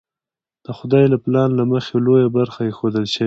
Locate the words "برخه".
2.37-2.59